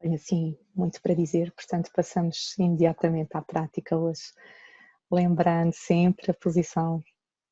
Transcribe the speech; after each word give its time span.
tenho 0.00 0.14
assim 0.14 0.58
muito 0.74 1.00
para 1.00 1.14
dizer, 1.14 1.52
portanto 1.52 1.90
passamos 1.94 2.56
imediatamente 2.58 3.36
à 3.36 3.42
prática 3.42 3.96
hoje, 3.96 4.32
lembrando 5.10 5.72
sempre 5.72 6.30
a 6.30 6.34
posição 6.34 7.02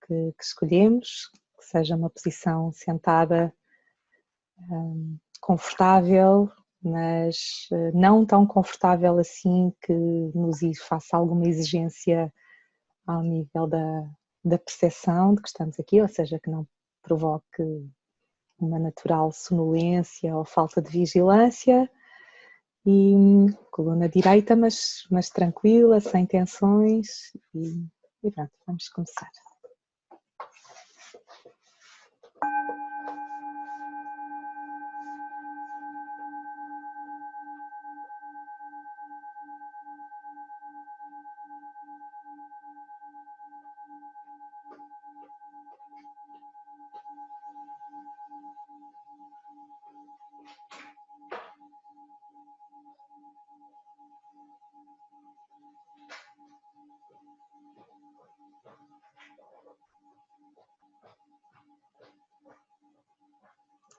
que, 0.06 0.32
que 0.32 0.44
escolhemos, 0.44 1.30
que 1.58 1.64
seja 1.64 1.94
uma 1.94 2.10
posição 2.10 2.72
sentada 2.72 3.52
um, 4.70 5.18
confortável, 5.40 6.50
mas 6.82 7.68
eh, 7.72 7.92
não 7.92 8.24
tão 8.24 8.46
confortável 8.46 9.18
assim 9.18 9.72
que 9.82 9.92
nos 9.92 10.60
faça 10.86 11.16
alguma 11.16 11.46
exigência 11.46 12.32
ao 13.06 13.22
nível 13.22 13.66
da, 13.66 14.10
da 14.44 14.58
percepção 14.58 15.34
de 15.34 15.42
que 15.42 15.48
estamos 15.48 15.78
aqui, 15.78 16.00
ou 16.00 16.08
seja, 16.08 16.38
que 16.38 16.50
não 16.50 16.66
provoque 17.02 17.62
uma 18.58 18.78
natural 18.78 19.32
sonolência 19.32 20.34
ou 20.36 20.44
falta 20.44 20.80
de 20.80 20.90
vigilância 20.90 21.90
e 22.90 23.52
coluna 23.70 24.08
direita, 24.08 24.56
mas, 24.56 25.06
mas 25.10 25.28
tranquila, 25.28 26.00
sem 26.00 26.24
tensões 26.24 27.34
e, 27.54 27.84
e 28.24 28.30
pronto, 28.30 28.50
vamos 28.66 28.88
começar. 28.88 29.28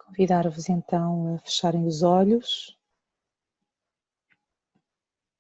Convidar-vos 0.10 0.68
então 0.70 1.36
a 1.36 1.38
fecharem 1.38 1.86
os 1.86 2.02
olhos 2.02 2.76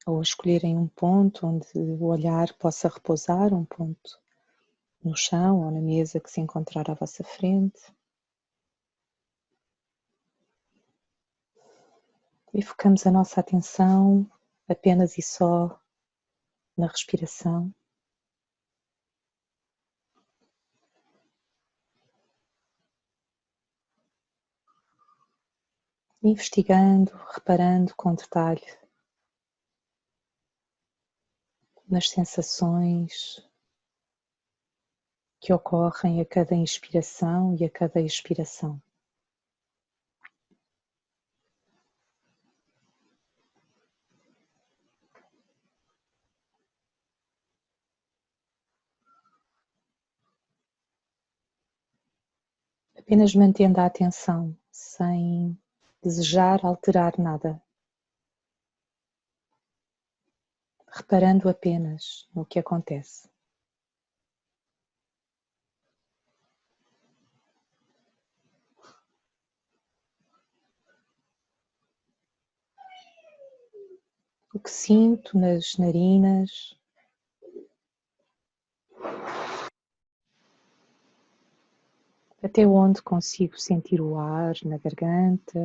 ou 0.06 0.20
a 0.20 0.22
escolherem 0.22 0.78
um 0.78 0.88
ponto 0.88 1.48
onde 1.48 1.68
o 1.76 2.06
olhar 2.06 2.54
possa 2.54 2.88
repousar, 2.88 3.52
um 3.52 3.66
ponto 3.66 4.22
no 5.04 5.18
chão 5.18 5.66
ou 5.66 5.72
na 5.72 5.82
mesa 5.82 6.20
que 6.20 6.30
se 6.30 6.40
encontrar 6.40 6.88
à 6.88 6.94
vossa 6.94 7.24
frente. 7.24 7.82
E 12.54 12.62
focamos 12.62 13.08
a 13.08 13.12
nossa 13.12 13.40
atenção 13.40 14.30
apenas 14.68 15.18
e 15.18 15.24
só 15.24 15.82
na 16.78 16.86
respiração. 16.86 17.74
Investigando, 26.30 27.12
reparando 27.34 27.96
com 27.96 28.14
detalhe 28.14 28.66
nas 31.88 32.10
sensações 32.10 33.44
que 35.40 35.52
ocorrem 35.52 36.22
a 36.22 36.26
cada 36.26 36.54
inspiração 36.54 37.56
e 37.56 37.66
a 37.66 37.70
cada 37.70 38.00
expiração. 38.00 38.80
Apenas 52.96 53.34
mantendo 53.34 53.80
a 53.80 53.88
atenção 53.88 54.56
sem 54.72 55.58
desejar 56.02 56.66
alterar 56.66 57.20
nada, 57.20 57.62
reparando 60.88 61.50
apenas 61.50 62.28
no 62.34 62.46
que 62.46 62.60
acontece. 62.60 63.30
O 74.54 74.60
que 74.60 74.70
sinto 74.70 75.38
nas 75.38 75.78
narinas, 75.78 76.76
até 82.42 82.66
onde 82.66 83.02
consigo 83.02 83.60
sentir 83.60 84.02
o 84.02 84.18
ar 84.18 84.56
na 84.66 84.78
garganta. 84.78 85.60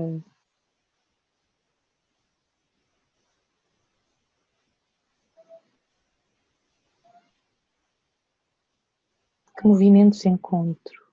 Que 9.56 9.68
movimentos 9.68 10.26
encontro 10.26 11.04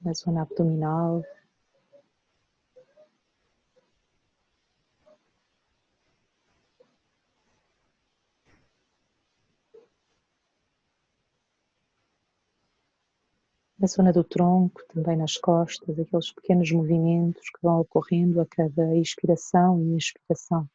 na 0.00 0.12
zona 0.12 0.42
abdominal. 0.42 1.22
Na 13.78 13.86
zona 13.86 14.12
do 14.12 14.24
tronco, 14.24 14.82
também 14.88 15.16
nas 15.16 15.36
costas, 15.36 15.98
aqueles 15.98 16.32
pequenos 16.32 16.70
movimentos 16.72 17.48
que 17.50 17.62
vão 17.62 17.80
ocorrendo 17.80 18.40
a 18.40 18.46
cada 18.46 18.96
expiração 18.96 19.80
e 19.82 19.96
inspiração. 19.96 20.68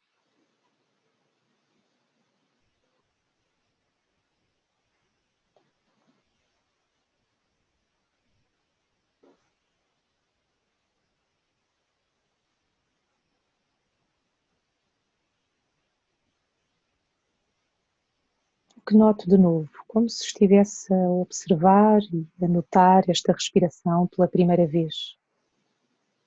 Que 18.85 18.95
noto 18.95 19.29
de 19.29 19.37
novo, 19.37 19.69
como 19.87 20.09
se 20.09 20.23
estivesse 20.23 20.93
a 20.93 21.09
observar 21.09 22.01
e 22.11 22.27
a 22.43 22.47
notar 22.47 23.03
esta 23.09 23.31
respiração 23.33 24.07
pela 24.07 24.27
primeira 24.27 24.65
vez. 24.65 25.15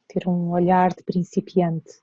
Ter 0.08 0.28
um 0.28 0.50
olhar 0.50 0.92
de 0.94 1.02
principiante. 1.02 2.00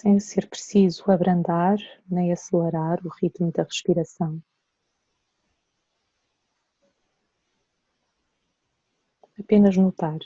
Sem 0.00 0.18
ser 0.18 0.48
preciso 0.48 1.10
abrandar 1.10 1.76
nem 2.10 2.32
acelerar 2.32 3.06
o 3.06 3.10
ritmo 3.20 3.52
da 3.52 3.64
respiração. 3.64 4.42
Apenas 9.38 9.76
notar. 9.76 10.18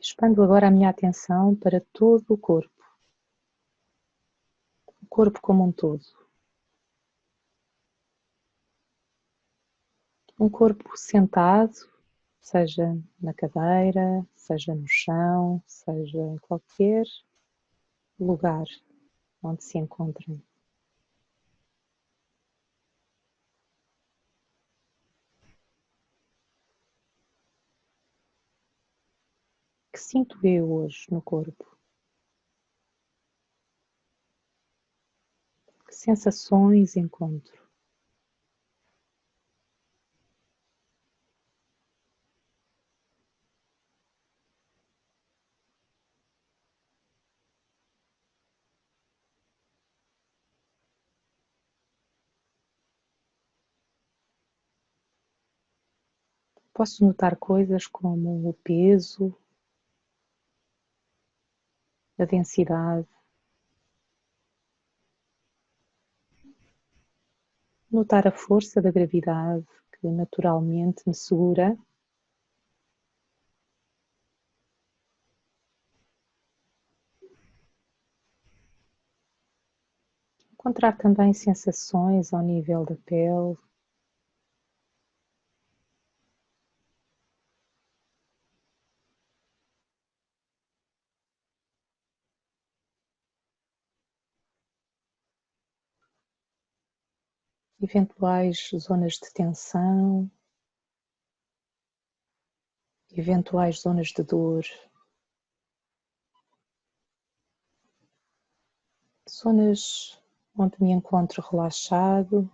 Expando 0.00 0.40
agora 0.44 0.68
a 0.68 0.70
minha 0.70 0.88
atenção 0.88 1.56
para 1.56 1.82
todo 1.92 2.24
o 2.32 2.38
corpo 2.38 2.79
corpo 5.10 5.40
como 5.42 5.64
um 5.64 5.72
todo. 5.72 6.04
Um 10.38 10.48
corpo 10.48 10.96
sentado, 10.96 11.74
seja 12.40 12.96
na 13.20 13.34
cadeira, 13.34 14.24
seja 14.36 14.74
no 14.74 14.86
chão, 14.86 15.60
seja 15.66 16.16
em 16.16 16.38
qualquer 16.38 17.04
lugar 18.18 18.64
onde 19.42 19.64
se 19.64 19.78
encontrem. 19.78 20.40
Que 29.92 29.98
sinto 29.98 30.38
eu 30.46 30.72
hoje 30.72 31.06
no 31.10 31.20
corpo? 31.20 31.79
Sensações 36.00 36.96
encontro? 36.96 37.60
Posso 56.74 57.04
notar 57.04 57.36
coisas 57.36 57.86
como 57.86 58.48
o 58.48 58.52
peso, 58.52 59.32
a 62.16 62.24
densidade, 62.24 63.08
notar 68.00 68.26
a 68.26 68.32
força 68.32 68.80
da 68.80 68.90
gravidade 68.90 69.62
que 69.92 70.08
naturalmente 70.08 71.02
me 71.06 71.14
segura. 71.14 71.76
Encontrar 80.54 80.96
também 80.96 81.34
sensações 81.34 82.32
ao 82.32 82.42
nível 82.42 82.84
da 82.86 82.96
pele, 83.04 83.56
eventuais 97.80 98.70
zonas 98.78 99.14
de 99.14 99.32
tensão, 99.32 100.30
eventuais 103.10 103.80
zonas 103.80 104.08
de 104.08 104.22
dor, 104.22 104.64
zonas 109.28 110.20
onde 110.54 110.82
me 110.82 110.90
encontro 110.90 111.42
relaxado. 111.42 112.50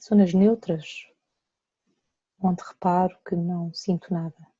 Zonas 0.00 0.32
neutras, 0.32 1.06
onde 2.40 2.62
reparo 2.62 3.18
que 3.24 3.34
não 3.34 3.72
sinto 3.72 4.12
nada. 4.12 4.57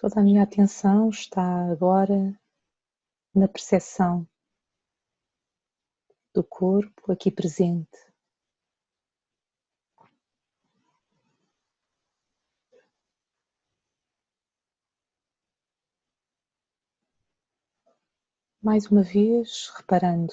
Toda 0.00 0.20
a 0.20 0.22
minha 0.22 0.44
atenção 0.44 1.08
está 1.08 1.68
agora 1.72 2.40
na 3.34 3.48
percepção 3.48 4.24
do 6.32 6.44
corpo 6.44 7.10
aqui 7.10 7.32
presente. 7.32 7.98
Mais 18.62 18.86
uma 18.86 19.02
vez, 19.02 19.68
reparando, 19.76 20.32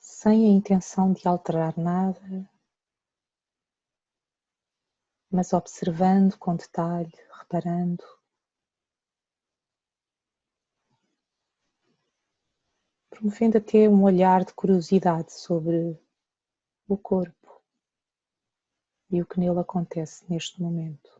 sem 0.00 0.46
a 0.46 0.56
intenção 0.56 1.12
de 1.12 1.28
alterar 1.28 1.76
nada, 1.76 2.50
mas 5.30 5.52
observando 5.52 6.36
com 6.38 6.56
detalhe, 6.56 7.12
reparando. 7.38 8.04
Promovendo 13.10 13.58
até 13.58 13.88
um 13.88 14.02
olhar 14.04 14.44
de 14.44 14.54
curiosidade 14.54 15.32
sobre 15.32 15.98
o 16.86 16.96
corpo 16.96 17.62
e 19.10 19.20
o 19.20 19.26
que 19.26 19.40
nele 19.40 19.58
acontece 19.58 20.24
neste 20.30 20.62
momento. 20.62 21.18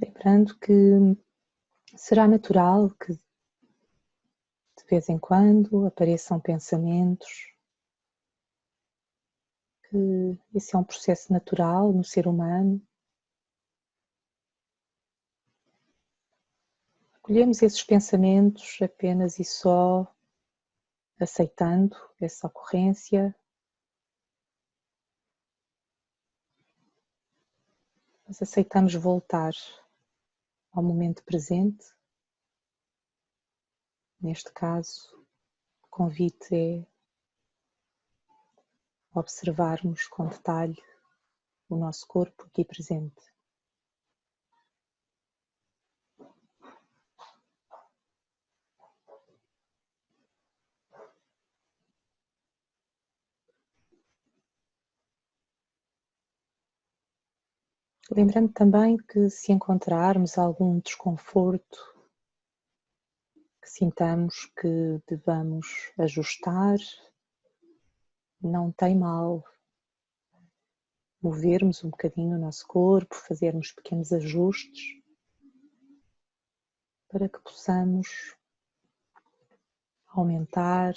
Lembrando 0.00 0.56
que 0.58 0.72
Será 1.98 2.28
natural 2.28 2.90
que 2.90 3.12
de 3.12 4.84
vez 4.88 5.08
em 5.08 5.18
quando 5.18 5.84
apareçam 5.84 6.38
pensamentos, 6.38 7.52
que 9.90 10.38
esse 10.54 10.76
é 10.76 10.78
um 10.78 10.84
processo 10.84 11.32
natural 11.32 11.92
no 11.92 12.04
ser 12.04 12.28
humano. 12.28 12.80
Acolhemos 17.14 17.60
esses 17.62 17.82
pensamentos 17.82 18.78
apenas 18.80 19.40
e 19.40 19.44
só 19.44 20.06
aceitando 21.18 21.96
essa 22.20 22.46
ocorrência. 22.46 23.34
Aceitamos 28.40 28.94
voltar 28.94 29.52
ao 30.72 30.82
momento 30.82 31.24
presente. 31.24 31.97
Neste 34.20 34.52
caso, 34.52 35.24
o 35.82 35.86
convite 35.88 36.54
é 36.54 36.86
observarmos 39.14 40.08
com 40.08 40.26
detalhe 40.26 40.82
o 41.68 41.76
nosso 41.76 42.06
corpo 42.06 42.44
aqui 42.44 42.64
presente. 42.64 43.22
Lembrando 58.10 58.52
também 58.52 58.96
que 58.96 59.30
se 59.30 59.52
encontrarmos 59.52 60.38
algum 60.38 60.80
desconforto, 60.80 61.97
que 63.68 63.72
sintamos 63.72 64.46
que 64.58 65.02
devamos 65.06 65.92
ajustar, 65.98 66.78
não 68.40 68.72
tem 68.72 68.96
mal 68.96 69.44
movermos 71.20 71.84
um 71.84 71.90
bocadinho 71.90 72.36
o 72.36 72.40
nosso 72.40 72.66
corpo, 72.66 73.14
fazermos 73.14 73.72
pequenos 73.72 74.10
ajustes 74.12 74.98
para 77.08 77.28
que 77.28 77.38
possamos 77.40 78.36
aumentar 80.08 80.94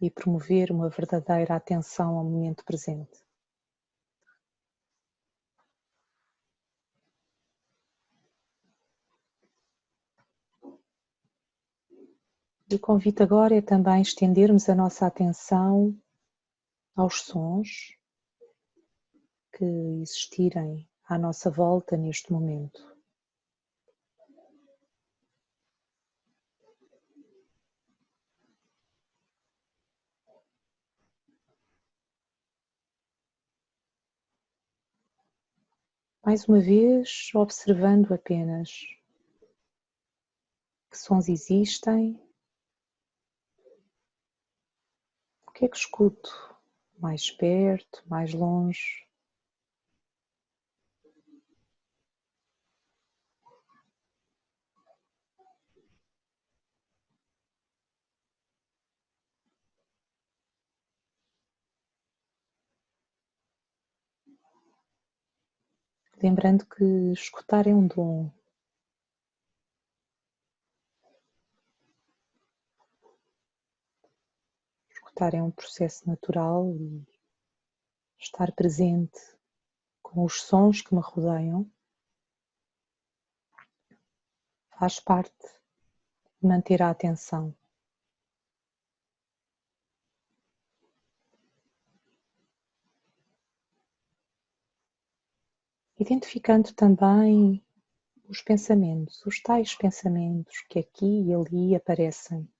e 0.00 0.10
promover 0.10 0.70
uma 0.70 0.88
verdadeira 0.88 1.54
atenção 1.54 2.16
ao 2.16 2.24
momento 2.24 2.64
presente. 2.64 3.23
O 12.74 12.78
convite 12.78 13.22
agora 13.22 13.54
é 13.56 13.62
também 13.62 14.02
estendermos 14.02 14.68
a 14.68 14.74
nossa 14.74 15.06
atenção 15.06 15.96
aos 16.96 17.22
sons 17.22 17.96
que 19.56 19.64
existirem 20.02 20.88
à 21.08 21.16
nossa 21.16 21.50
volta 21.50 21.96
neste 21.96 22.32
momento. 22.32 22.94
Mais 36.24 36.48
uma 36.48 36.58
vez, 36.58 37.30
observando 37.34 38.12
apenas 38.12 38.70
que 40.90 40.98
sons 40.98 41.28
existem, 41.28 42.14
o 42.14 42.24
que 45.54 45.64
é 45.64 45.68
que 45.68 45.76
escuto 45.76 46.30
mais 46.98 47.30
perto, 47.30 48.02
mais 48.06 48.34
longe. 48.34 49.04
lembrando 66.24 66.64
que 66.64 67.12
escutar 67.12 67.66
é 67.66 67.74
um 67.74 67.86
dom. 67.86 68.30
Escutar 75.14 75.34
é 75.34 75.40
um 75.40 75.50
processo 75.52 76.08
natural 76.08 76.74
e 76.74 77.06
estar 78.18 78.50
presente 78.50 79.20
com 80.02 80.24
os 80.24 80.42
sons 80.42 80.82
que 80.82 80.92
me 80.92 81.00
rodeiam 81.00 81.70
faz 84.76 84.98
parte 84.98 85.46
de 86.42 86.48
manter 86.48 86.82
a 86.82 86.90
atenção. 86.90 87.54
identificando 95.96 96.74
também 96.74 97.64
os 98.28 98.42
pensamentos, 98.42 99.24
os 99.24 99.40
tais 99.40 99.76
pensamentos 99.76 100.60
que 100.68 100.80
aqui 100.80 101.22
e 101.22 101.32
ali 101.32 101.76
aparecem. 101.76 102.52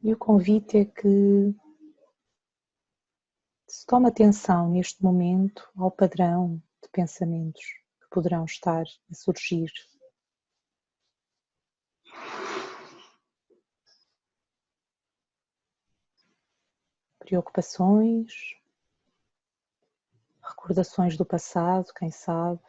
E 0.00 0.12
o 0.12 0.16
convite 0.16 0.78
é 0.78 0.84
que 0.84 1.54
se 3.66 3.84
tome 3.84 4.08
atenção 4.08 4.70
neste 4.70 5.02
momento 5.02 5.68
ao 5.76 5.90
padrão 5.90 6.62
de 6.80 6.88
pensamentos 6.90 7.64
que 8.00 8.08
poderão 8.08 8.44
estar 8.44 8.84
a 9.10 9.14
surgir. 9.14 9.70
Preocupações, 17.18 18.32
recordações 20.40 21.16
do 21.16 21.26
passado, 21.26 21.92
quem 21.92 22.10
sabe, 22.10 22.62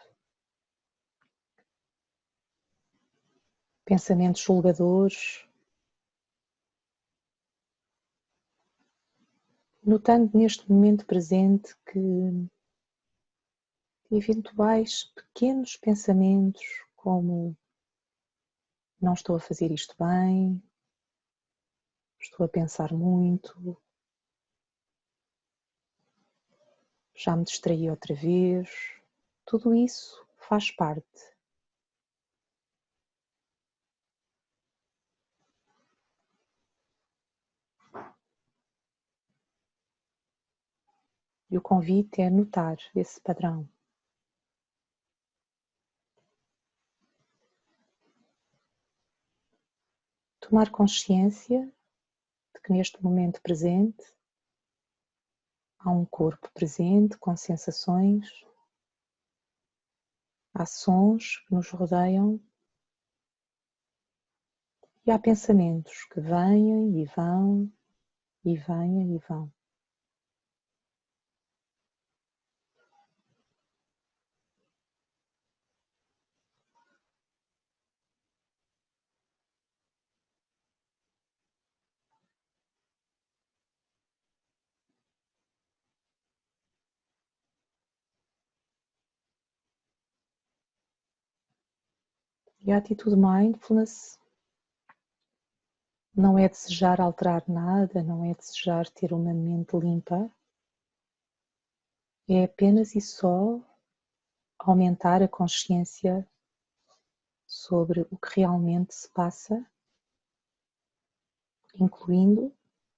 pensamentos 3.85 4.41
julgadores, 4.41 5.47
notando 9.89 10.37
neste 10.37 10.71
momento 10.71 11.03
presente 11.03 11.75
que 11.83 12.47
eventuais 14.11 15.05
pequenos 15.15 15.75
pensamentos 15.77 16.63
como 16.95 17.57
não 19.01 19.13
estou 19.13 19.35
a 19.35 19.39
fazer 19.39 19.71
isto 19.71 19.95
bem, 19.97 20.61
estou 22.19 22.45
a 22.45 22.49
pensar 22.49 22.93
muito, 22.93 23.75
já 27.15 27.35
me 27.35 27.43
distraí 27.43 27.89
outra 27.89 28.13
vez. 28.13 28.69
Tudo 29.43 29.73
isso 29.73 30.23
faz 30.37 30.69
parte. 30.69 31.38
E 41.49 41.57
o 41.57 41.61
convite 41.61 42.21
é 42.21 42.29
notar 42.29 42.77
esse 42.95 43.19
padrão. 43.21 43.67
Tomar 50.39 50.71
consciência 50.71 51.71
de 52.53 52.61
que 52.61 52.71
neste 52.73 53.01
momento 53.03 53.41
presente 53.41 54.03
Há 55.81 55.91
um 55.91 56.03
corpo 56.03 56.51
presente 56.53 57.17
com 57.17 57.37
sensações, 57.37 58.27
há 60.53 60.65
sons 60.65 61.37
que 61.37 61.55
nos 61.55 61.69
rodeiam 61.69 62.37
e 65.05 65.11
há 65.11 65.17
pensamentos 65.17 66.03
que 66.11 66.19
vêm 66.19 66.99
e 67.01 67.05
vão 67.05 67.71
e 68.43 68.57
vêm 68.57 69.15
e 69.15 69.19
vão. 69.19 69.49
E 92.69 92.71
a 92.71 92.77
atitude 92.77 93.15
mindfulness 93.15 94.19
não 96.15 96.37
é 96.37 96.47
desejar 96.47 97.01
alterar 97.01 97.43
nada, 97.49 98.03
não 98.03 98.23
é 98.23 98.35
desejar 98.35 98.87
ter 98.91 99.11
uma 99.11 99.33
mente 99.33 99.75
limpa, 99.75 100.31
é 102.27 102.43
apenas 102.43 102.93
e 102.93 103.01
só 103.01 103.59
aumentar 104.59 105.23
a 105.23 105.27
consciência 105.27 106.29
sobre 107.47 108.01
o 108.01 108.15
que 108.15 108.39
realmente 108.39 108.93
se 108.93 109.09
passa, 109.09 109.67
incluindo 111.73 112.55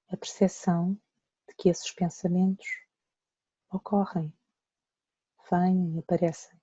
a 0.10 0.18
percepção 0.18 1.00
de 1.48 1.56
que 1.56 1.70
esses 1.70 1.90
pensamentos 1.94 2.68
ocorrem, 3.72 4.34
vêm 5.50 5.96
e 5.96 6.00
aparecem. 6.00 6.61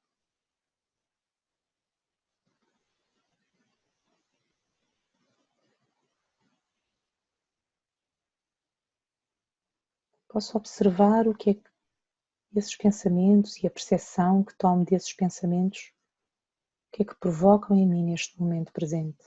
Posso 10.29 10.57
observar 10.59 11.27
o 11.27 11.35
que 11.35 11.51
é 11.51 11.55
que 11.55 11.69
esses 12.55 12.77
pensamentos 12.77 13.57
e 13.63 13.67
a 13.67 13.71
percepção 13.71 14.45
que 14.45 14.55
tomo 14.57 14.85
desses 14.85 15.13
pensamentos, 15.13 15.93
o 16.89 16.97
que 16.97 17.03
é 17.03 17.05
que 17.05 17.15
provocam 17.17 17.77
em 17.77 17.87
mim 17.87 18.05
neste 18.05 18.39
momento 18.39 18.73
presente. 18.73 19.25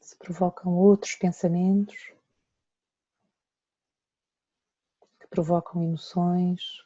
Se 0.00 0.16
provocam 0.16 0.72
outros 0.72 1.14
pensamentos 1.14 2.12
que 5.20 5.26
provocam 5.28 5.82
emoções, 5.82 6.84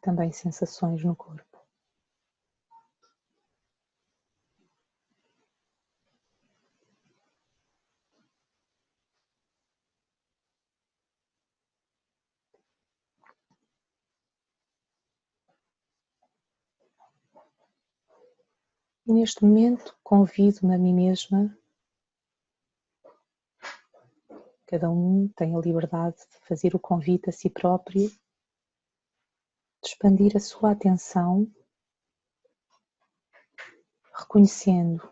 também 0.00 0.32
sensações 0.32 1.04
no 1.04 1.14
corpo. 1.14 1.51
Neste 19.06 19.44
momento 19.44 19.96
convido-me 20.02 20.74
a 20.74 20.78
mim 20.78 20.94
mesma. 20.94 21.56
Cada 24.66 24.90
um 24.90 25.28
tem 25.36 25.54
a 25.54 25.60
liberdade 25.60 26.16
de 26.16 26.46
fazer 26.46 26.74
o 26.74 26.80
convite 26.80 27.28
a 27.28 27.32
si 27.32 27.50
próprio, 27.50 28.08
de 28.08 29.88
expandir 29.88 30.36
a 30.36 30.40
sua 30.40 30.72
atenção, 30.72 31.50
reconhecendo 34.14 35.06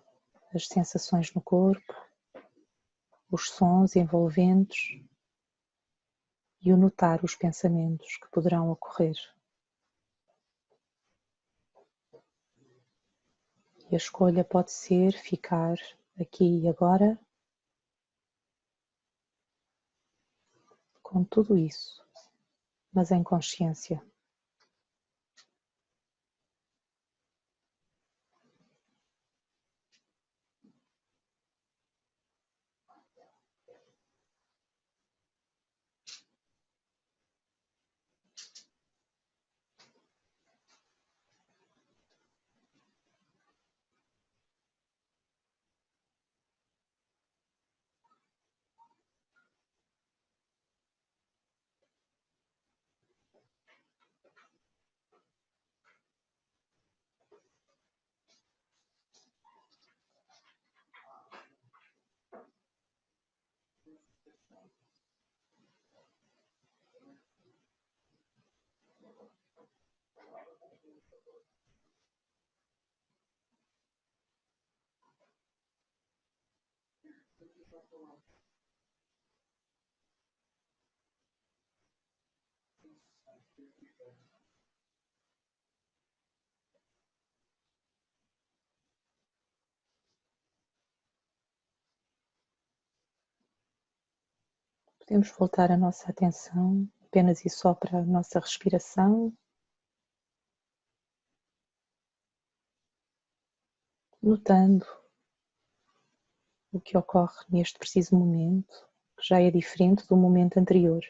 as 0.54 0.66
sensações 0.66 1.34
no 1.34 1.42
corpo, 1.42 1.94
os 3.30 3.50
sons 3.50 3.96
envolventes 3.96 5.00
e 6.62 6.72
o 6.72 6.76
notar 6.76 7.24
os 7.24 7.34
pensamentos 7.34 8.16
que 8.16 8.30
poderão 8.30 8.70
ocorrer. 8.70 9.16
E 13.90 13.94
a 13.94 13.96
escolha 13.96 14.44
pode 14.44 14.70
ser 14.70 15.12
ficar 15.12 15.74
aqui 16.20 16.60
e 16.60 16.68
agora 16.68 17.18
com 21.02 21.24
tudo 21.24 21.58
isso, 21.58 22.00
mas 22.92 23.10
em 23.10 23.24
consciência. 23.24 24.00
Podemos 95.00 95.30
voltar 95.32 95.72
a 95.72 95.76
nossa 95.76 96.08
atenção 96.08 96.88
apenas 97.02 97.44
e 97.44 97.50
só 97.50 97.74
para 97.74 97.98
a 97.98 98.02
nossa 98.02 98.38
respiração. 98.38 99.32
Notando 104.22 104.86
o 106.72 106.80
que 106.80 106.96
ocorre 106.96 107.44
neste 107.48 107.78
preciso 107.78 108.16
momento, 108.16 108.74
que 109.16 109.26
já 109.28 109.40
é 109.40 109.50
diferente 109.50 110.06
do 110.06 110.16
momento 110.16 110.58
anterior. 110.58 111.02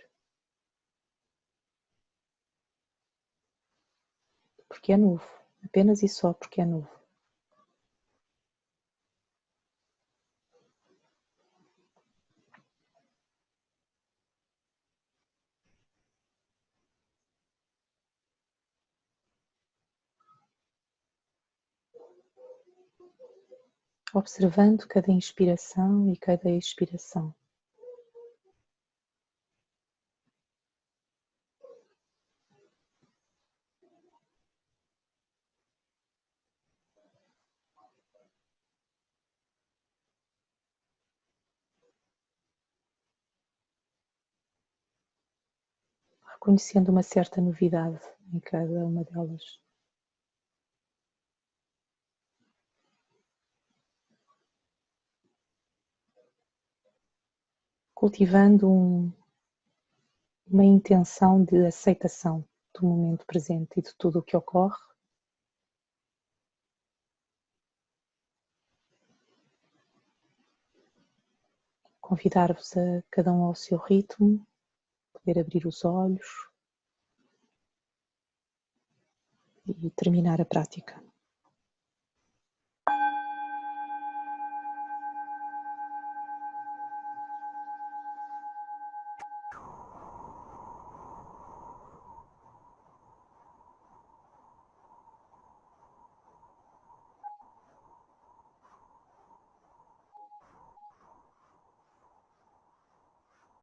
Porque 4.68 4.92
é 4.92 4.96
novo, 4.96 5.26
apenas 5.64 6.02
e 6.02 6.08
só 6.08 6.32
porque 6.32 6.60
é 6.60 6.64
novo. 6.64 6.99
Observando 24.14 24.86
cada 24.86 25.10
inspiração 25.12 26.10
e 26.10 26.16
cada 26.16 26.50
expiração. 26.50 27.34
Reconhecendo 46.32 46.88
uma 46.88 47.02
certa 47.02 47.40
novidade 47.40 48.00
em 48.32 48.40
cada 48.40 48.84
uma 48.86 49.04
delas. 49.04 49.60
Cultivando 58.00 58.66
um, 58.66 59.12
uma 60.46 60.64
intenção 60.64 61.44
de 61.44 61.66
aceitação 61.66 62.42
do 62.72 62.86
momento 62.86 63.26
presente 63.26 63.78
e 63.78 63.82
de 63.82 63.94
tudo 63.94 64.20
o 64.20 64.22
que 64.22 64.34
ocorre. 64.34 64.82
Convidar-vos 72.00 72.74
a 72.74 73.02
cada 73.10 73.34
um 73.34 73.44
ao 73.44 73.54
seu 73.54 73.76
ritmo, 73.76 74.46
poder 75.12 75.38
abrir 75.38 75.66
os 75.66 75.84
olhos 75.84 76.48
e 79.66 79.90
terminar 79.90 80.40
a 80.40 80.46
prática. 80.46 81.09